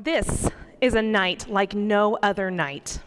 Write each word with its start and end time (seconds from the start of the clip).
This 0.00 0.48
is 0.80 0.94
a 0.94 1.02
night 1.02 1.48
like 1.48 1.74
no 1.74 2.16
other 2.22 2.52
night. 2.52 3.00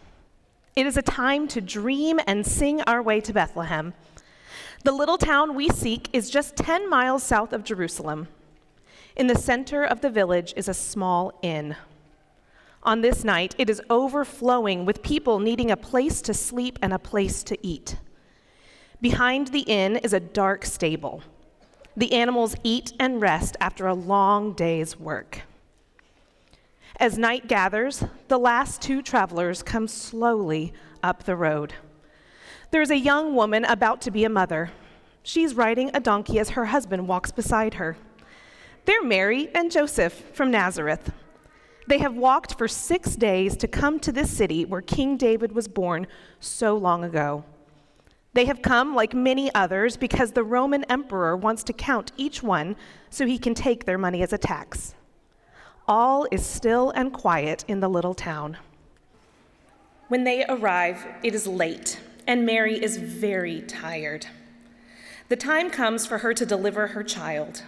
It 0.76 0.84
is 0.84 0.98
a 0.98 1.02
time 1.02 1.48
to 1.48 1.62
dream 1.62 2.20
and 2.26 2.46
sing 2.46 2.82
our 2.82 3.00
way 3.00 3.18
to 3.22 3.32
Bethlehem. 3.32 3.94
The 4.84 4.92
little 4.92 5.16
town 5.16 5.54
we 5.54 5.70
seek 5.70 6.10
is 6.12 6.28
just 6.28 6.54
10 6.54 6.90
miles 6.90 7.22
south 7.22 7.54
of 7.54 7.64
Jerusalem. 7.64 8.28
In 9.16 9.26
the 9.26 9.38
center 9.38 9.82
of 9.82 10.02
the 10.02 10.10
village 10.10 10.52
is 10.54 10.68
a 10.68 10.74
small 10.74 11.32
inn. 11.40 11.76
On 12.82 13.00
this 13.00 13.24
night, 13.24 13.54
it 13.56 13.70
is 13.70 13.80
overflowing 13.88 14.84
with 14.84 15.02
people 15.02 15.38
needing 15.38 15.70
a 15.70 15.78
place 15.78 16.20
to 16.20 16.34
sleep 16.34 16.78
and 16.82 16.92
a 16.92 16.98
place 16.98 17.42
to 17.44 17.56
eat. 17.66 17.96
Behind 19.00 19.48
the 19.48 19.60
inn 19.60 19.96
is 19.96 20.12
a 20.12 20.20
dark 20.20 20.66
stable. 20.66 21.22
The 21.96 22.12
animals 22.12 22.54
eat 22.62 22.92
and 23.00 23.22
rest 23.22 23.56
after 23.62 23.86
a 23.86 23.94
long 23.94 24.52
day's 24.52 25.00
work. 25.00 25.40
As 26.96 27.18
night 27.18 27.48
gathers, 27.48 28.04
the 28.28 28.38
last 28.38 28.82
two 28.82 29.02
travelers 29.02 29.62
come 29.62 29.88
slowly 29.88 30.72
up 31.02 31.24
the 31.24 31.36
road. 31.36 31.74
There's 32.70 32.90
a 32.90 32.98
young 32.98 33.34
woman 33.34 33.64
about 33.64 34.00
to 34.02 34.10
be 34.10 34.24
a 34.24 34.28
mother. 34.28 34.70
She's 35.22 35.54
riding 35.54 35.90
a 35.94 36.00
donkey 36.00 36.38
as 36.38 36.50
her 36.50 36.66
husband 36.66 37.08
walks 37.08 37.32
beside 37.32 37.74
her. 37.74 37.96
They're 38.84 39.02
Mary 39.02 39.48
and 39.54 39.70
Joseph 39.70 40.12
from 40.34 40.50
Nazareth. 40.50 41.12
They 41.88 41.98
have 41.98 42.14
walked 42.14 42.56
for 42.58 42.68
six 42.68 43.16
days 43.16 43.56
to 43.56 43.68
come 43.68 43.98
to 44.00 44.12
this 44.12 44.30
city 44.30 44.64
where 44.64 44.82
King 44.82 45.16
David 45.16 45.52
was 45.52 45.68
born 45.68 46.06
so 46.40 46.76
long 46.76 47.04
ago. 47.04 47.44
They 48.34 48.46
have 48.46 48.62
come, 48.62 48.94
like 48.94 49.12
many 49.12 49.52
others, 49.54 49.96
because 49.96 50.32
the 50.32 50.44
Roman 50.44 50.84
emperor 50.84 51.36
wants 51.36 51.62
to 51.64 51.72
count 51.72 52.12
each 52.16 52.42
one 52.42 52.76
so 53.10 53.26
he 53.26 53.38
can 53.38 53.54
take 53.54 53.84
their 53.84 53.98
money 53.98 54.22
as 54.22 54.32
a 54.32 54.38
tax. 54.38 54.94
All 55.88 56.26
is 56.30 56.46
still 56.46 56.90
and 56.90 57.12
quiet 57.12 57.64
in 57.66 57.80
the 57.80 57.88
little 57.88 58.14
town. 58.14 58.56
When 60.08 60.24
they 60.24 60.44
arrive, 60.48 61.04
it 61.22 61.34
is 61.34 61.46
late, 61.46 61.98
and 62.26 62.46
Mary 62.46 62.82
is 62.82 62.98
very 62.98 63.62
tired. 63.62 64.26
The 65.28 65.36
time 65.36 65.70
comes 65.70 66.06
for 66.06 66.18
her 66.18 66.34
to 66.34 66.46
deliver 66.46 66.88
her 66.88 67.02
child. 67.02 67.62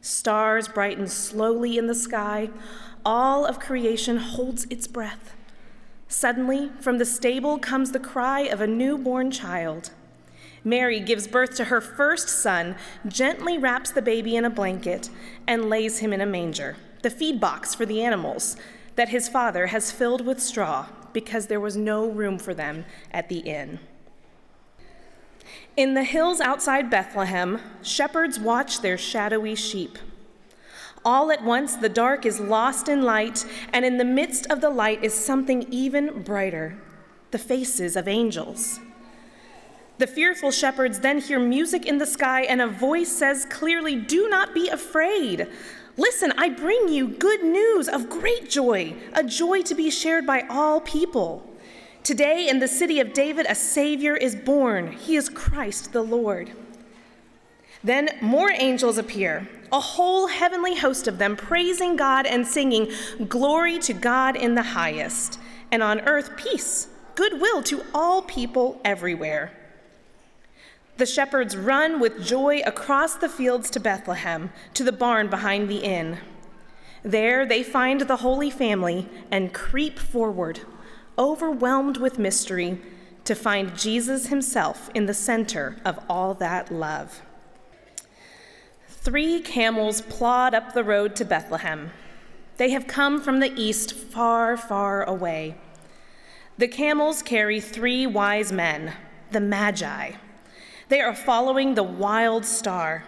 Stars 0.00 0.68
brighten 0.68 1.06
slowly 1.06 1.76
in 1.76 1.86
the 1.86 1.94
sky. 1.94 2.50
All 3.04 3.44
of 3.44 3.58
creation 3.58 4.16
holds 4.16 4.66
its 4.70 4.86
breath. 4.86 5.34
Suddenly, 6.08 6.70
from 6.80 6.98
the 6.98 7.04
stable 7.04 7.58
comes 7.58 7.92
the 7.92 7.98
cry 7.98 8.40
of 8.40 8.60
a 8.60 8.66
newborn 8.66 9.30
child. 9.30 9.90
Mary 10.62 11.00
gives 11.00 11.26
birth 11.26 11.54
to 11.56 11.64
her 11.64 11.80
first 11.80 12.28
son, 12.28 12.76
gently 13.06 13.58
wraps 13.58 13.90
the 13.90 14.00
baby 14.00 14.36
in 14.36 14.44
a 14.44 14.50
blanket, 14.50 15.10
and 15.46 15.68
lays 15.68 15.98
him 15.98 16.12
in 16.12 16.20
a 16.20 16.26
manger, 16.26 16.76
the 17.04 17.10
feed 17.10 17.38
box 17.38 17.74
for 17.74 17.86
the 17.86 18.02
animals 18.02 18.56
that 18.96 19.10
his 19.10 19.28
father 19.28 19.68
has 19.68 19.92
filled 19.92 20.26
with 20.26 20.40
straw 20.40 20.86
because 21.12 21.46
there 21.46 21.60
was 21.60 21.76
no 21.76 22.10
room 22.10 22.38
for 22.38 22.54
them 22.54 22.84
at 23.12 23.28
the 23.28 23.40
inn. 23.40 23.78
In 25.76 25.94
the 25.94 26.02
hills 26.02 26.40
outside 26.40 26.88
Bethlehem, 26.88 27.60
shepherds 27.82 28.40
watch 28.40 28.80
their 28.80 28.96
shadowy 28.96 29.54
sheep. 29.54 29.98
All 31.04 31.30
at 31.30 31.44
once, 31.44 31.76
the 31.76 31.88
dark 31.90 32.24
is 32.24 32.40
lost 32.40 32.88
in 32.88 33.02
light, 33.02 33.44
and 33.72 33.84
in 33.84 33.98
the 33.98 34.04
midst 34.04 34.50
of 34.50 34.62
the 34.62 34.70
light 34.70 35.04
is 35.04 35.12
something 35.12 35.66
even 35.70 36.22
brighter 36.22 36.78
the 37.32 37.38
faces 37.38 37.96
of 37.96 38.08
angels. 38.08 38.80
The 39.98 40.06
fearful 40.06 40.50
shepherds 40.50 41.00
then 41.00 41.20
hear 41.20 41.38
music 41.38 41.84
in 41.84 41.98
the 41.98 42.06
sky, 42.06 42.42
and 42.42 42.62
a 42.62 42.66
voice 42.66 43.12
says 43.12 43.44
clearly, 43.44 43.94
Do 43.94 44.28
not 44.28 44.54
be 44.54 44.68
afraid. 44.68 45.48
Listen, 45.96 46.32
I 46.36 46.48
bring 46.48 46.88
you 46.88 47.06
good 47.06 47.44
news 47.44 47.88
of 47.88 48.10
great 48.10 48.50
joy, 48.50 48.94
a 49.12 49.22
joy 49.22 49.62
to 49.62 49.74
be 49.74 49.90
shared 49.90 50.26
by 50.26 50.44
all 50.50 50.80
people. 50.80 51.48
Today, 52.02 52.48
in 52.48 52.58
the 52.58 52.68
city 52.68 52.98
of 52.98 53.12
David, 53.12 53.46
a 53.48 53.54
Savior 53.54 54.16
is 54.16 54.34
born. 54.34 54.92
He 54.92 55.14
is 55.14 55.28
Christ 55.28 55.92
the 55.92 56.02
Lord. 56.02 56.50
Then 57.84 58.10
more 58.20 58.50
angels 58.50 58.98
appear, 58.98 59.48
a 59.70 59.78
whole 59.78 60.26
heavenly 60.26 60.74
host 60.74 61.06
of 61.06 61.18
them, 61.18 61.36
praising 61.36 61.96
God 61.96 62.26
and 62.26 62.46
singing, 62.46 62.90
Glory 63.28 63.78
to 63.80 63.92
God 63.92 64.36
in 64.36 64.54
the 64.54 64.62
highest, 64.62 65.38
and 65.70 65.82
on 65.82 66.00
earth 66.00 66.36
peace, 66.36 66.88
goodwill 67.14 67.62
to 67.64 67.84
all 67.94 68.22
people 68.22 68.80
everywhere. 68.84 69.52
The 70.96 71.06
shepherds 71.06 71.56
run 71.56 72.00
with 72.00 72.24
joy 72.24 72.60
across 72.64 73.16
the 73.16 73.28
fields 73.28 73.70
to 73.70 73.80
Bethlehem, 73.80 74.52
to 74.74 74.84
the 74.84 74.92
barn 74.92 75.28
behind 75.28 75.68
the 75.68 75.78
inn. 75.78 76.18
There 77.02 77.44
they 77.44 77.62
find 77.62 78.02
the 78.02 78.16
Holy 78.16 78.50
Family 78.50 79.08
and 79.30 79.52
creep 79.52 79.98
forward 79.98 80.60
overwhelmed 81.18 81.96
with 81.96 82.18
mystery, 82.18 82.80
to 83.24 83.34
find 83.34 83.76
Jesus 83.76 84.26
himself 84.26 84.90
in 84.94 85.06
the 85.06 85.14
center 85.14 85.76
of 85.84 85.98
all 86.10 86.34
that 86.34 86.70
love. 86.70 87.22
Three 88.86 89.40
camels 89.40 90.02
plod 90.02 90.54
up 90.54 90.72
the 90.74 90.84
road 90.84 91.16
to 91.16 91.24
Bethlehem. 91.24 91.90
They 92.56 92.70
have 92.70 92.86
come 92.86 93.20
from 93.20 93.40
the 93.40 93.52
east, 93.54 93.94
far, 93.94 94.56
far 94.56 95.02
away. 95.04 95.56
The 96.58 96.68
camels 96.68 97.22
carry 97.22 97.60
three 97.60 98.06
wise 98.06 98.52
men, 98.52 98.92
the 99.30 99.40
Magi. 99.40 100.12
They 100.88 101.00
are 101.00 101.14
following 101.14 101.74
the 101.74 101.82
wild 101.82 102.44
star 102.44 103.04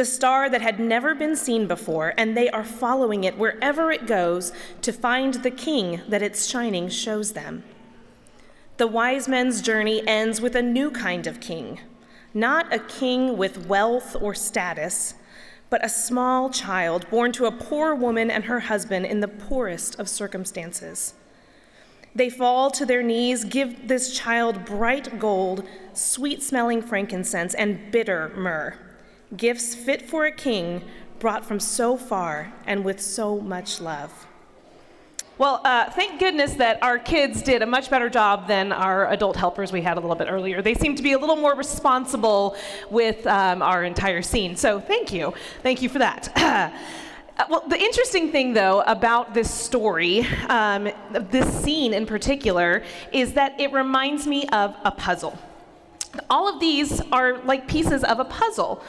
the 0.00 0.04
star 0.06 0.48
that 0.48 0.62
had 0.62 0.80
never 0.80 1.14
been 1.14 1.36
seen 1.36 1.66
before, 1.66 2.14
and 2.16 2.34
they 2.34 2.48
are 2.48 2.64
following 2.64 3.24
it 3.24 3.36
wherever 3.36 3.92
it 3.92 4.06
goes 4.06 4.50
to 4.80 4.94
find 4.94 5.34
the 5.34 5.50
king 5.50 6.00
that 6.08 6.22
its 6.22 6.46
shining 6.46 6.88
shows 6.88 7.34
them. 7.34 7.62
The 8.78 8.86
wise 8.86 9.28
men's 9.28 9.60
journey 9.60 10.02
ends 10.08 10.40
with 10.40 10.56
a 10.56 10.62
new 10.62 10.90
kind 10.90 11.26
of 11.26 11.38
king, 11.38 11.80
not 12.32 12.72
a 12.72 12.78
king 12.78 13.36
with 13.36 13.66
wealth 13.66 14.16
or 14.18 14.34
status, 14.34 15.16
but 15.68 15.84
a 15.84 15.88
small 15.90 16.48
child 16.48 17.06
born 17.10 17.30
to 17.32 17.44
a 17.44 17.52
poor 17.52 17.94
woman 17.94 18.30
and 18.30 18.44
her 18.44 18.60
husband 18.60 19.04
in 19.04 19.20
the 19.20 19.28
poorest 19.28 20.00
of 20.00 20.08
circumstances. 20.08 21.12
They 22.14 22.28
fall 22.28 22.70
to 22.72 22.84
their 22.84 23.02
knees, 23.02 23.44
give 23.44 23.88
this 23.88 24.16
child 24.16 24.64
bright 24.64 25.18
gold, 25.18 25.66
sweet 25.92 26.42
smelling 26.42 26.82
frankincense, 26.82 27.54
and 27.54 27.90
bitter 27.92 28.32
myrrh 28.36 28.76
gifts 29.36 29.74
fit 29.74 30.08
for 30.08 30.26
a 30.26 30.32
king 30.32 30.82
brought 31.18 31.44
from 31.44 31.60
so 31.60 31.96
far 31.96 32.52
and 32.66 32.84
with 32.84 33.00
so 33.00 33.40
much 33.40 33.80
love. 33.80 34.26
Well, 35.38 35.62
uh, 35.64 35.88
thank 35.90 36.20
goodness 36.20 36.54
that 36.54 36.82
our 36.82 36.98
kids 36.98 37.40
did 37.40 37.62
a 37.62 37.66
much 37.66 37.88
better 37.88 38.10
job 38.10 38.46
than 38.46 38.72
our 38.72 39.10
adult 39.10 39.36
helpers 39.36 39.72
we 39.72 39.80
had 39.80 39.96
a 39.96 40.00
little 40.00 40.16
bit 40.16 40.28
earlier. 40.28 40.60
They 40.60 40.74
seem 40.74 40.94
to 40.96 41.02
be 41.02 41.12
a 41.12 41.18
little 41.18 41.36
more 41.36 41.54
responsible 41.54 42.56
with 42.90 43.26
um, 43.26 43.62
our 43.62 43.84
entire 43.84 44.20
scene. 44.20 44.54
So 44.56 44.80
thank 44.80 45.12
you. 45.12 45.32
Thank 45.62 45.80
you 45.80 45.88
for 45.88 45.98
that. 46.00 46.74
Uh, 47.40 47.44
well, 47.48 47.64
the 47.68 47.80
interesting 47.80 48.30
thing, 48.30 48.52
though, 48.52 48.82
about 48.82 49.32
this 49.32 49.50
story, 49.50 50.26
um, 50.50 50.90
this 51.30 51.50
scene 51.62 51.94
in 51.94 52.04
particular, 52.04 52.82
is 53.12 53.32
that 53.32 53.58
it 53.58 53.72
reminds 53.72 54.26
me 54.26 54.46
of 54.48 54.76
a 54.84 54.90
puzzle. 54.90 55.38
All 56.28 56.46
of 56.52 56.60
these 56.60 57.00
are 57.12 57.38
like 57.44 57.66
pieces 57.66 58.04
of 58.04 58.20
a 58.20 58.26
puzzle. 58.26 58.84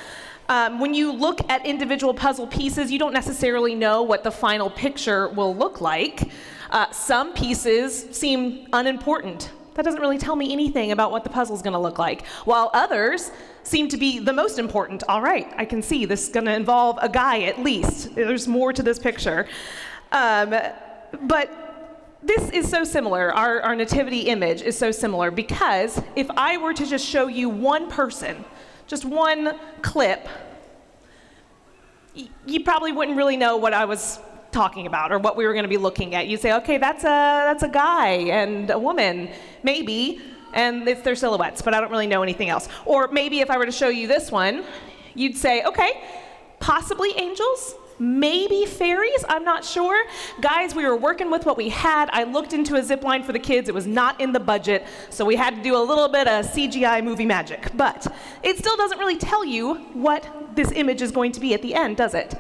Um, 0.50 0.82
when 0.82 0.94
you 0.94 1.14
look 1.14 1.40
at 1.50 1.66
individual 1.66 2.14
puzzle 2.14 2.46
pieces, 2.46 2.92
you 2.92 3.00
don't 3.00 3.14
necessarily 3.14 3.74
know 3.74 4.02
what 4.02 4.26
the 4.26 4.32
final 4.32 4.70
picture 4.70 5.30
will 5.30 5.56
look 5.56 5.80
like. 5.80 6.30
Uh, 6.72 6.92
some 6.92 7.34
pieces 7.34 8.08
seem 8.12 8.68
unimportant. 8.74 9.50
That 9.76 9.86
doesn't 9.86 10.02
really 10.02 10.18
tell 10.18 10.36
me 10.36 10.52
anything 10.52 10.92
about 10.92 11.12
what 11.12 11.24
the 11.24 11.30
puzzle 11.30 11.56
is 11.56 11.62
going 11.62 11.74
to 11.74 11.80
look 11.80 11.98
like. 11.98 12.26
While 12.46 12.70
others 12.74 13.32
seem 13.64 13.88
to 13.90 13.98
be 13.98 14.20
the 14.20 14.34
most 14.34 14.60
important. 14.60 15.04
All 15.08 15.22
right, 15.22 15.52
I 15.56 15.66
can 15.66 15.82
see 15.82 16.06
this 16.06 16.28
is 16.28 16.30
going 16.30 16.46
to 16.46 16.54
involve 16.54 16.98
a 17.02 17.10
guy 17.10 17.44
at 17.44 17.62
least. 17.62 18.14
There's 18.16 18.48
more 18.48 18.74
to 18.74 18.84
this 18.84 19.00
picture. 19.00 19.48
Um, 20.12 20.56
but 21.22 22.20
this 22.24 22.50
is 22.52 22.70
so 22.70 22.84
similar. 22.84 23.34
Our, 23.34 23.62
our 23.62 23.76
nativity 23.76 24.22
image 24.22 24.62
is 24.62 24.78
so 24.78 24.92
similar 24.92 25.32
because 25.32 26.02
if 26.16 26.30
I 26.32 26.58
were 26.58 26.74
to 26.74 26.86
just 26.86 27.06
show 27.06 27.28
you 27.28 27.50
one 27.50 27.90
person, 27.90 28.44
just 28.88 29.06
one 29.06 29.58
clip, 29.82 30.28
you 32.46 32.64
probably 32.64 32.92
wouldn't 32.92 33.18
really 33.18 33.38
know 33.38 33.58
what 33.58 33.74
I 33.74 33.86
was 33.86 34.20
talking 34.52 34.88
about 34.88 35.12
or 35.12 35.20
what 35.20 35.36
we 35.36 35.46
were 35.46 35.54
going 35.54 35.64
to 35.64 35.70
be 35.70 35.78
looking 35.78 36.16
at. 36.16 36.28
You'd 36.28 36.42
say, 36.42 36.54
okay, 36.54 36.78
that's 36.78 37.04
a, 37.04 37.08
that's 37.08 37.64
a 37.64 37.70
guy 37.70 38.10
and 38.10 38.70
a 38.70 38.80
woman, 38.80 39.30
maybe, 39.64 40.22
and 40.54 40.88
it's 40.88 41.02
their 41.02 41.16
silhouettes, 41.16 41.62
but 41.62 41.74
I 41.74 41.82
don't 41.82 41.92
really 41.92 42.08
know 42.08 42.24
anything 42.24 42.50
else. 42.50 42.68
Or 42.86 43.08
maybe 43.08 43.40
if 43.40 43.50
I 43.50 43.58
were 43.58 43.66
to 43.66 43.72
show 43.72 43.90
you 43.90 44.08
this 44.08 44.32
one, 44.32 44.64
you'd 45.16 45.38
say, 45.38 45.64
okay, 45.64 46.04
possibly 46.60 47.12
angels, 47.18 47.76
maybe 48.00 48.66
fairies, 48.66 49.24
I'm 49.30 49.44
not 49.44 49.64
sure. 49.64 50.06
Guys, 50.42 50.74
we 50.74 50.84
were 50.86 50.98
working 50.98 51.30
with 51.30 51.46
what 51.46 51.56
we 51.56 51.70
had. 51.70 52.10
I 52.12 52.24
looked 52.24 52.52
into 52.52 52.76
a 52.76 52.84
zip 52.84 53.04
line 53.04 53.24
for 53.24 53.32
the 53.32 53.40
kids. 53.40 53.70
It 53.70 53.76
was 53.76 53.86
not 53.88 54.20
in 54.20 54.34
the 54.34 54.40
budget, 54.40 54.86
so 55.10 55.24
we 55.24 55.36
had 55.36 55.56
to 55.56 55.62
do 55.62 55.76
a 55.78 55.84
little 55.84 56.08
bit 56.08 56.28
of 56.28 56.46
CGI 56.46 57.04
movie 57.04 57.26
magic. 57.26 57.72
But 57.76 58.08
it 58.44 58.58
still 58.58 58.76
doesn't 58.76 58.98
really 58.98 59.18
tell 59.18 59.46
you 59.46 59.76
what 59.94 60.28
this 60.56 60.72
image 60.72 61.02
is 61.02 61.12
going 61.12 61.32
to 61.34 61.40
be 61.40 61.54
at 61.54 61.62
the 61.62 61.76
end, 61.76 61.98
does 61.98 62.14
it? 62.14 62.34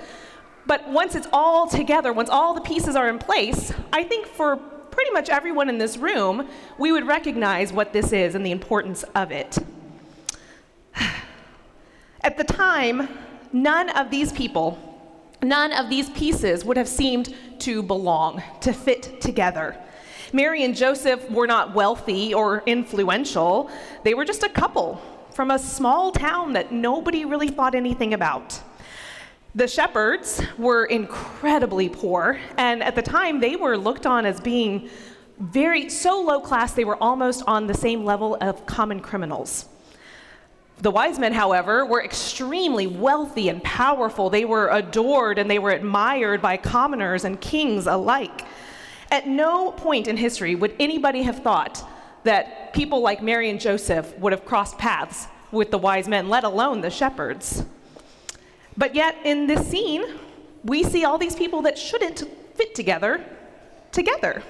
But 0.65 0.87
once 0.89 1.15
it's 1.15 1.27
all 1.33 1.67
together, 1.67 2.13
once 2.13 2.29
all 2.29 2.53
the 2.53 2.61
pieces 2.61 2.95
are 2.95 3.09
in 3.09 3.19
place, 3.19 3.73
I 3.91 4.03
think 4.03 4.27
for 4.27 4.57
pretty 4.57 5.11
much 5.11 5.29
everyone 5.29 5.69
in 5.69 5.77
this 5.77 5.97
room, 5.97 6.47
we 6.77 6.91
would 6.91 7.07
recognize 7.07 7.73
what 7.73 7.93
this 7.93 8.13
is 8.13 8.35
and 8.35 8.45
the 8.45 8.51
importance 8.51 9.03
of 9.15 9.31
it. 9.31 9.57
At 12.23 12.37
the 12.37 12.43
time, 12.43 13.07
none 13.51 13.89
of 13.89 14.11
these 14.11 14.31
people, 14.31 14.77
none 15.41 15.71
of 15.73 15.89
these 15.89 16.09
pieces 16.09 16.63
would 16.63 16.77
have 16.77 16.87
seemed 16.87 17.33
to 17.59 17.81
belong, 17.81 18.43
to 18.61 18.73
fit 18.73 19.21
together. 19.21 19.75
Mary 20.33 20.63
and 20.63 20.75
Joseph 20.75 21.29
were 21.29 21.47
not 21.47 21.73
wealthy 21.73 22.33
or 22.33 22.63
influential, 22.65 23.69
they 24.03 24.13
were 24.13 24.25
just 24.25 24.43
a 24.43 24.49
couple 24.49 25.01
from 25.33 25.51
a 25.51 25.59
small 25.59 26.11
town 26.11 26.53
that 26.53 26.71
nobody 26.71 27.25
really 27.25 27.47
thought 27.47 27.75
anything 27.75 28.13
about. 28.13 28.61
The 29.53 29.68
shepherds 29.68 30.42
were 30.57 30.86
incredibly 30.86 31.89
poor, 31.89 32.39
and 32.57 32.81
at 32.81 32.95
the 32.95 33.01
time 33.01 33.42
they 33.42 33.57
were 33.57 33.77
looked 33.77 34.06
on 34.06 34.25
as 34.25 34.39
being 34.39 34.89
very 35.39 35.89
so 35.89 36.21
low 36.21 36.39
class 36.39 36.71
they 36.71 36.86
were 36.86 36.95
almost 37.03 37.44
on 37.48 37.68
the 37.68 37.74
same 37.74 38.06
level 38.06 38.38
of 38.39 38.65
common 38.65 39.01
criminals. 39.01 39.65
The 40.77 40.89
wise 40.89 41.19
men, 41.19 41.33
however, 41.33 41.86
were 41.86 42.01
extremely 42.01 42.88
wealthy 42.88 43.50
and 43.50 43.62
powerful. 43.62 44.30
They 44.30 44.45
were 44.45 44.69
adored 44.69 45.38
and 45.38 45.51
they 45.51 45.59
were 45.59 45.71
admired 45.71 46.42
by 46.42 46.56
commoners 46.56 47.25
and 47.25 47.39
kings 47.42 47.88
alike. 47.88 48.45
At 49.12 49.27
no 49.27 49.74
point 49.74 50.07
in 50.07 50.15
history 50.15 50.56
would 50.56 50.74
anybody 50.80 51.24
have 51.24 51.39
thought 51.44 51.83
that 52.24 52.74
people 52.74 53.01
like 53.01 53.21
Mary 53.21 53.50
and 53.50 53.59
Joseph 53.59 54.18
would 54.18 54.31
have 54.31 54.45
crossed 54.45 54.77
paths 54.77 55.27
with 55.51 55.71
the 55.71 55.77
wise 55.77 56.07
men, 56.07 56.30
let 56.30 56.45
alone 56.45 56.80
the 56.80 56.89
shepherds. 56.89 57.65
But 58.77 58.95
yet, 58.95 59.18
in 59.23 59.47
this 59.47 59.68
scene, 59.68 60.03
we 60.63 60.83
see 60.83 61.06
all 61.06 61.18
these 61.18 61.35
people 61.35 61.62
that 61.63 61.77
shouldn't 61.77 62.23
fit 62.56 62.75
together, 62.75 63.23
together. 63.91 64.44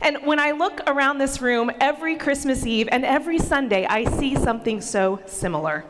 And 0.00 0.18
when 0.24 0.38
I 0.38 0.52
look 0.52 0.80
around 0.86 1.18
this 1.18 1.42
room 1.42 1.70
every 1.80 2.16
Christmas 2.16 2.64
Eve 2.64 2.88
and 2.92 3.04
every 3.04 3.38
Sunday, 3.38 3.84
I 3.86 4.04
see 4.04 4.36
something 4.36 4.80
so 4.80 5.20
similar. 5.26 5.84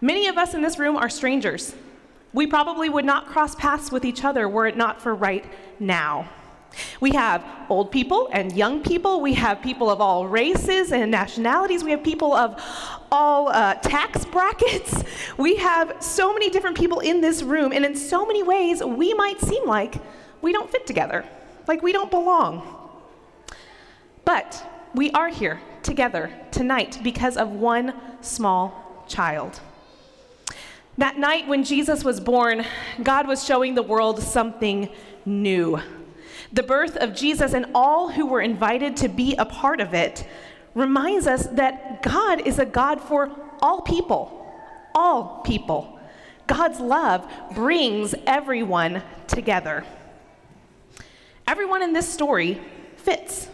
Many 0.00 0.28
of 0.28 0.38
us 0.38 0.54
in 0.54 0.62
this 0.62 0.78
room 0.78 0.96
are 0.96 1.10
strangers. 1.10 1.74
We 2.32 2.46
probably 2.46 2.88
would 2.88 3.04
not 3.04 3.26
cross 3.26 3.54
paths 3.54 3.90
with 3.90 4.04
each 4.04 4.24
other 4.24 4.48
were 4.48 4.66
it 4.66 4.76
not 4.76 5.02
for 5.02 5.14
right 5.14 5.44
now. 5.78 6.28
We 7.00 7.10
have 7.12 7.44
old 7.68 7.90
people 7.90 8.28
and 8.32 8.52
young 8.52 8.82
people. 8.82 9.20
We 9.20 9.34
have 9.34 9.62
people 9.62 9.90
of 9.90 10.00
all 10.00 10.26
races 10.26 10.92
and 10.92 11.10
nationalities. 11.10 11.84
We 11.84 11.90
have 11.90 12.02
people 12.02 12.32
of 12.34 12.60
all 13.10 13.48
uh, 13.48 13.74
tax 13.74 14.24
brackets. 14.24 15.04
We 15.36 15.56
have 15.56 15.96
so 16.00 16.32
many 16.32 16.50
different 16.50 16.76
people 16.76 16.98
in 16.98 17.20
this 17.20 17.42
room, 17.42 17.72
and 17.72 17.84
in 17.84 17.94
so 17.94 18.26
many 18.26 18.42
ways, 18.42 18.82
we 18.82 19.14
might 19.14 19.40
seem 19.40 19.64
like 19.66 19.94
we 20.42 20.52
don't 20.52 20.68
fit 20.70 20.86
together, 20.86 21.24
like 21.68 21.80
we 21.80 21.92
don't 21.92 22.10
belong. 22.10 22.62
But 24.24 24.64
we 24.94 25.10
are 25.12 25.28
here 25.28 25.60
together 25.82 26.32
tonight 26.50 26.98
because 27.02 27.36
of 27.36 27.50
one 27.50 27.94
small 28.20 29.04
child. 29.06 29.60
That 30.98 31.16
night 31.16 31.46
when 31.46 31.62
Jesus 31.62 32.02
was 32.02 32.18
born, 32.18 32.64
God 33.02 33.28
was 33.28 33.44
showing 33.44 33.76
the 33.76 33.82
world 33.82 34.20
something 34.20 34.88
new. 35.24 35.80
The 36.52 36.62
birth 36.62 36.96
of 36.96 37.14
Jesus 37.14 37.52
and 37.52 37.66
all 37.74 38.10
who 38.10 38.26
were 38.26 38.40
invited 38.40 38.96
to 38.98 39.08
be 39.08 39.34
a 39.36 39.44
part 39.44 39.80
of 39.80 39.94
it 39.94 40.26
reminds 40.74 41.26
us 41.26 41.46
that 41.48 42.02
God 42.02 42.46
is 42.46 42.58
a 42.58 42.66
God 42.66 43.00
for 43.00 43.30
all 43.60 43.82
people, 43.82 44.46
all 44.94 45.42
people. 45.44 45.98
God's 46.46 46.80
love 46.80 47.30
brings 47.54 48.14
everyone 48.26 49.02
together. 49.26 49.84
Everyone 51.46 51.82
in 51.82 51.92
this 51.92 52.08
story 52.08 52.60
fits, 52.96 53.48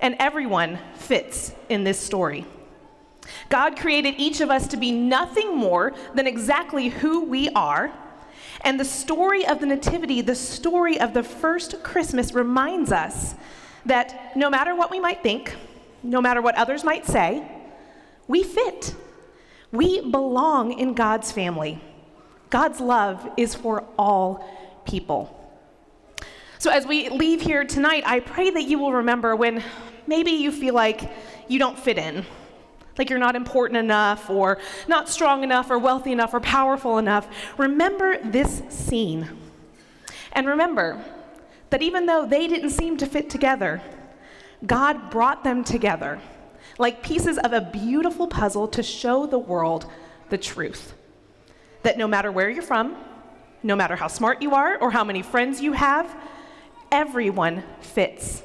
and 0.00 0.16
everyone 0.18 0.78
fits 0.94 1.54
in 1.68 1.84
this 1.84 1.98
story. 1.98 2.46
God 3.48 3.76
created 3.76 4.14
each 4.18 4.40
of 4.40 4.50
us 4.50 4.66
to 4.68 4.76
be 4.76 4.90
nothing 4.90 5.56
more 5.56 5.94
than 6.14 6.26
exactly 6.26 6.88
who 6.88 7.24
we 7.24 7.48
are 7.50 7.92
and 8.64 8.78
the 8.78 8.84
story 8.84 9.46
of 9.46 9.60
the 9.60 9.66
Nativity, 9.66 10.20
the 10.20 10.34
story 10.34 11.00
of 11.00 11.14
the 11.14 11.22
first 11.22 11.82
Christmas, 11.82 12.32
reminds 12.32 12.92
us 12.92 13.34
that 13.86 14.36
no 14.36 14.48
matter 14.48 14.74
what 14.74 14.90
we 14.90 15.00
might 15.00 15.22
think, 15.22 15.56
no 16.02 16.20
matter 16.20 16.40
what 16.40 16.54
others 16.56 16.84
might 16.84 17.06
say, 17.06 17.46
we 18.28 18.42
fit. 18.42 18.94
We 19.72 20.10
belong 20.10 20.78
in 20.78 20.94
God's 20.94 21.32
family. 21.32 21.80
God's 22.50 22.80
love 22.80 23.28
is 23.36 23.54
for 23.54 23.84
all 23.98 24.46
people. 24.84 25.38
So, 26.58 26.70
as 26.70 26.86
we 26.86 27.08
leave 27.08 27.40
here 27.40 27.64
tonight, 27.64 28.04
I 28.06 28.20
pray 28.20 28.50
that 28.50 28.64
you 28.64 28.78
will 28.78 28.92
remember 28.92 29.34
when 29.34 29.64
maybe 30.06 30.30
you 30.32 30.52
feel 30.52 30.74
like 30.74 31.10
you 31.48 31.58
don't 31.58 31.78
fit 31.78 31.98
in, 31.98 32.24
like 32.98 33.10
you're 33.10 33.18
not 33.18 33.36
important 33.36 33.78
enough, 33.78 34.28
or 34.28 34.58
not 34.88 35.08
strong 35.08 35.42
enough, 35.42 35.70
or 35.70 35.78
wealthy 35.78 36.12
enough, 36.12 36.34
or 36.34 36.40
powerful 36.40 36.98
enough, 36.98 37.26
remember 37.58 38.18
this 38.22 38.62
scene. 38.68 39.28
And 40.32 40.46
remember 40.46 41.02
that 41.70 41.82
even 41.82 42.06
though 42.06 42.26
they 42.26 42.46
didn't 42.46 42.70
seem 42.70 42.96
to 42.98 43.06
fit 43.06 43.30
together, 43.30 43.82
God 44.66 45.10
brought 45.10 45.44
them 45.44 45.64
together 45.64 46.20
like 46.78 47.02
pieces 47.02 47.38
of 47.38 47.52
a 47.52 47.60
beautiful 47.60 48.26
puzzle 48.26 48.68
to 48.68 48.82
show 48.82 49.26
the 49.26 49.38
world 49.38 49.86
the 50.30 50.38
truth. 50.38 50.94
That 51.82 51.98
no 51.98 52.06
matter 52.08 52.32
where 52.32 52.48
you're 52.48 52.62
from, 52.62 52.96
no 53.62 53.76
matter 53.76 53.96
how 53.96 54.08
smart 54.08 54.42
you 54.42 54.54
are 54.54 54.78
or 54.78 54.90
how 54.90 55.04
many 55.04 55.22
friends 55.22 55.60
you 55.60 55.72
have, 55.72 56.14
everyone 56.90 57.62
fits. 57.80 58.42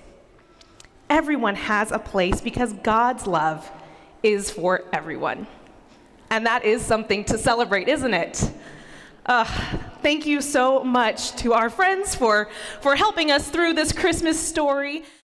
Everyone 1.09 1.55
has 1.55 1.91
a 1.91 1.99
place 1.99 2.41
because 2.41 2.73
God's 2.73 3.25
love 3.25 3.69
is 4.23 4.51
for 4.51 4.83
everyone. 4.93 5.47
And 6.29 6.45
that 6.45 6.65
is 6.65 6.81
something 6.81 7.23
to 7.25 7.37
celebrate, 7.37 7.87
isn't 7.87 8.13
it? 8.13 8.51
Uh, 9.25 9.45
thank 10.01 10.25
you 10.25 10.41
so 10.41 10.83
much 10.83 11.35
to 11.35 11.53
our 11.53 11.69
friends 11.69 12.15
for, 12.15 12.49
for 12.81 12.95
helping 12.95 13.29
us 13.31 13.49
through 13.49 13.73
this 13.73 13.91
Christmas 13.91 14.39
story. 14.39 15.03